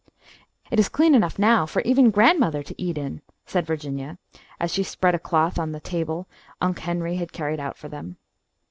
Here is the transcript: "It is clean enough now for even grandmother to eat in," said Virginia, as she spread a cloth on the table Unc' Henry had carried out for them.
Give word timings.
"It 0.71 0.79
is 0.79 0.89
clean 0.89 1.13
enough 1.13 1.37
now 1.37 1.67
for 1.67 1.83
even 1.83 2.09
grandmother 2.09 2.63
to 2.63 2.81
eat 2.81 2.97
in," 2.97 3.21
said 3.45 3.67
Virginia, 3.67 4.17
as 4.59 4.73
she 4.73 4.81
spread 4.81 5.13
a 5.13 5.19
cloth 5.19 5.59
on 5.59 5.73
the 5.73 5.79
table 5.79 6.27
Unc' 6.59 6.79
Henry 6.79 7.17
had 7.17 7.31
carried 7.31 7.59
out 7.59 7.77
for 7.77 7.87
them. 7.87 8.17